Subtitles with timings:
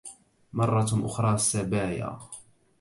[0.53, 2.19] مرة أُخرى سبايا!